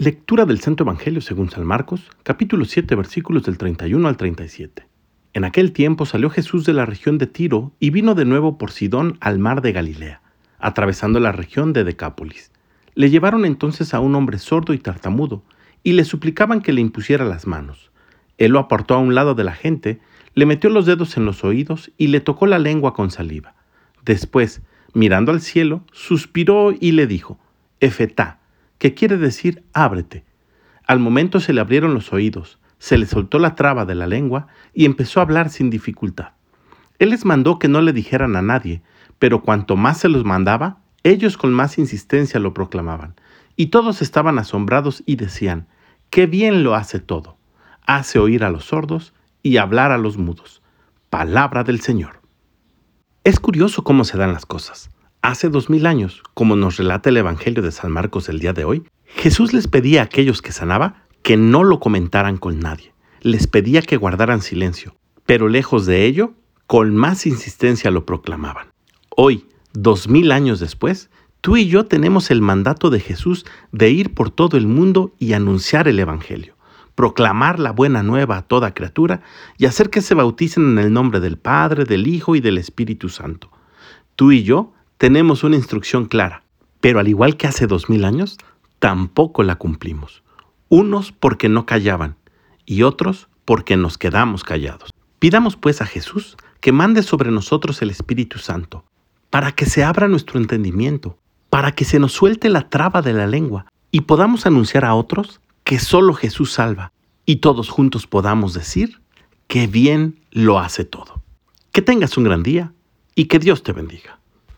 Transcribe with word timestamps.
Lectura 0.00 0.44
del 0.44 0.60
Santo 0.60 0.84
Evangelio 0.84 1.20
según 1.20 1.50
San 1.50 1.66
Marcos, 1.66 2.08
capítulo 2.22 2.64
7, 2.66 2.94
versículos 2.94 3.42
del 3.42 3.58
31 3.58 4.06
al 4.06 4.16
37. 4.16 4.86
En 5.32 5.42
aquel 5.42 5.72
tiempo 5.72 6.06
salió 6.06 6.30
Jesús 6.30 6.64
de 6.64 6.72
la 6.72 6.86
región 6.86 7.18
de 7.18 7.26
Tiro 7.26 7.72
y 7.80 7.90
vino 7.90 8.14
de 8.14 8.24
nuevo 8.24 8.58
por 8.58 8.70
Sidón 8.70 9.18
al 9.20 9.40
mar 9.40 9.60
de 9.60 9.72
Galilea, 9.72 10.22
atravesando 10.60 11.18
la 11.18 11.32
región 11.32 11.72
de 11.72 11.82
Decápolis. 11.82 12.52
Le 12.94 13.10
llevaron 13.10 13.44
entonces 13.44 13.92
a 13.92 13.98
un 13.98 14.14
hombre 14.14 14.38
sordo 14.38 14.72
y 14.72 14.78
tartamudo, 14.78 15.42
y 15.82 15.94
le 15.94 16.04
suplicaban 16.04 16.60
que 16.60 16.72
le 16.72 16.80
impusiera 16.80 17.24
las 17.24 17.48
manos. 17.48 17.90
Él 18.36 18.52
lo 18.52 18.60
apartó 18.60 18.94
a 18.94 18.98
un 18.98 19.16
lado 19.16 19.34
de 19.34 19.42
la 19.42 19.54
gente, 19.54 19.98
le 20.34 20.46
metió 20.46 20.70
los 20.70 20.86
dedos 20.86 21.16
en 21.16 21.24
los 21.24 21.42
oídos 21.42 21.90
y 21.98 22.06
le 22.06 22.20
tocó 22.20 22.46
la 22.46 22.60
lengua 22.60 22.94
con 22.94 23.10
saliva. 23.10 23.56
Después, 24.04 24.62
mirando 24.94 25.32
al 25.32 25.40
cielo, 25.40 25.82
suspiró 25.90 26.72
y 26.72 26.92
le 26.92 27.08
dijo, 27.08 27.40
Efetá, 27.80 28.37
que 28.78 28.94
quiere 28.94 29.16
decir 29.16 29.64
ábrete. 29.72 30.24
Al 30.86 30.98
momento 31.00 31.40
se 31.40 31.52
le 31.52 31.60
abrieron 31.60 31.94
los 31.94 32.12
oídos, 32.12 32.58
se 32.78 32.96
le 32.96 33.06
soltó 33.06 33.38
la 33.38 33.54
traba 33.54 33.84
de 33.84 33.94
la 33.94 34.06
lengua 34.06 34.46
y 34.72 34.84
empezó 34.84 35.20
a 35.20 35.24
hablar 35.24 35.50
sin 35.50 35.68
dificultad. 35.70 36.30
Él 36.98 37.10
les 37.10 37.24
mandó 37.24 37.58
que 37.58 37.68
no 37.68 37.82
le 37.82 37.92
dijeran 37.92 38.36
a 38.36 38.42
nadie, 38.42 38.82
pero 39.18 39.42
cuanto 39.42 39.76
más 39.76 39.98
se 39.98 40.08
los 40.08 40.24
mandaba, 40.24 40.78
ellos 41.02 41.36
con 41.36 41.52
más 41.52 41.78
insistencia 41.78 42.40
lo 42.40 42.54
proclamaban. 42.54 43.14
Y 43.56 43.66
todos 43.66 44.02
estaban 44.02 44.38
asombrados 44.38 45.02
y 45.06 45.16
decían, 45.16 45.66
qué 46.10 46.26
bien 46.26 46.62
lo 46.62 46.74
hace 46.74 47.00
todo. 47.00 47.36
Hace 47.86 48.18
oír 48.18 48.44
a 48.44 48.50
los 48.50 48.64
sordos 48.64 49.14
y 49.42 49.56
hablar 49.56 49.92
a 49.92 49.98
los 49.98 50.16
mudos. 50.16 50.62
Palabra 51.10 51.64
del 51.64 51.80
Señor. 51.80 52.20
Es 53.24 53.40
curioso 53.40 53.82
cómo 53.82 54.04
se 54.04 54.18
dan 54.18 54.32
las 54.32 54.46
cosas. 54.46 54.90
Hace 55.28 55.50
dos 55.50 55.68
mil 55.68 55.84
años, 55.84 56.22
como 56.32 56.56
nos 56.56 56.78
relata 56.78 57.10
el 57.10 57.18
Evangelio 57.18 57.62
de 57.62 57.70
San 57.70 57.92
Marcos 57.92 58.30
el 58.30 58.38
día 58.38 58.54
de 58.54 58.64
hoy, 58.64 58.84
Jesús 59.04 59.52
les 59.52 59.68
pedía 59.68 60.00
a 60.00 60.04
aquellos 60.04 60.40
que 60.40 60.52
sanaba 60.52 61.04
que 61.22 61.36
no 61.36 61.64
lo 61.64 61.80
comentaran 61.80 62.38
con 62.38 62.60
nadie. 62.60 62.94
Les 63.20 63.46
pedía 63.46 63.82
que 63.82 63.98
guardaran 63.98 64.40
silencio, 64.40 64.96
pero 65.26 65.50
lejos 65.50 65.84
de 65.84 66.06
ello, 66.06 66.32
con 66.66 66.96
más 66.96 67.26
insistencia 67.26 67.90
lo 67.90 68.06
proclamaban. 68.06 68.68
Hoy, 69.14 69.44
dos 69.74 70.08
mil 70.08 70.32
años 70.32 70.60
después, 70.60 71.10
tú 71.42 71.58
y 71.58 71.68
yo 71.68 71.84
tenemos 71.84 72.30
el 72.30 72.40
mandato 72.40 72.88
de 72.88 73.00
Jesús 73.00 73.44
de 73.70 73.90
ir 73.90 74.14
por 74.14 74.30
todo 74.30 74.56
el 74.56 74.66
mundo 74.66 75.12
y 75.18 75.34
anunciar 75.34 75.88
el 75.88 75.98
Evangelio, 76.00 76.56
proclamar 76.94 77.58
la 77.58 77.72
buena 77.72 78.02
nueva 78.02 78.38
a 78.38 78.42
toda 78.46 78.72
criatura 78.72 79.20
y 79.58 79.66
hacer 79.66 79.90
que 79.90 80.00
se 80.00 80.14
bauticen 80.14 80.70
en 80.70 80.78
el 80.78 80.90
nombre 80.90 81.20
del 81.20 81.36
Padre, 81.36 81.84
del 81.84 82.06
Hijo 82.06 82.34
y 82.34 82.40
del 82.40 82.56
Espíritu 82.56 83.10
Santo. 83.10 83.50
Tú 84.16 84.32
y 84.32 84.42
yo 84.42 84.72
tenemos 84.98 85.44
una 85.44 85.54
instrucción 85.54 86.06
clara, 86.06 86.42
pero 86.80 86.98
al 86.98 87.06
igual 87.06 87.36
que 87.36 87.46
hace 87.46 87.68
dos 87.68 87.88
mil 87.88 88.04
años, 88.04 88.36
tampoco 88.80 89.44
la 89.44 89.54
cumplimos. 89.54 90.24
Unos 90.68 91.12
porque 91.12 91.48
no 91.48 91.66
callaban 91.66 92.16
y 92.66 92.82
otros 92.82 93.28
porque 93.44 93.76
nos 93.76 93.96
quedamos 93.96 94.42
callados. 94.42 94.90
Pidamos 95.20 95.56
pues 95.56 95.80
a 95.80 95.86
Jesús 95.86 96.36
que 96.60 96.72
mande 96.72 97.04
sobre 97.04 97.30
nosotros 97.30 97.80
el 97.80 97.90
Espíritu 97.90 98.40
Santo, 98.40 98.84
para 99.30 99.52
que 99.52 99.66
se 99.66 99.84
abra 99.84 100.08
nuestro 100.08 100.40
entendimiento, 100.40 101.16
para 101.48 101.72
que 101.72 101.84
se 101.84 102.00
nos 102.00 102.12
suelte 102.12 102.48
la 102.48 102.68
traba 102.68 103.00
de 103.00 103.12
la 103.12 103.28
lengua 103.28 103.66
y 103.92 104.02
podamos 104.02 104.46
anunciar 104.46 104.84
a 104.84 104.94
otros 104.94 105.40
que 105.62 105.78
solo 105.78 106.12
Jesús 106.12 106.52
salva 106.52 106.92
y 107.24 107.36
todos 107.36 107.68
juntos 107.68 108.08
podamos 108.08 108.52
decir 108.52 109.00
que 109.46 109.68
bien 109.68 110.18
lo 110.32 110.58
hace 110.58 110.84
todo. 110.84 111.22
Que 111.70 111.82
tengas 111.82 112.16
un 112.18 112.24
gran 112.24 112.42
día 112.42 112.72
y 113.14 113.26
que 113.26 113.38
Dios 113.38 113.62
te 113.62 113.72
bendiga. 113.72 114.18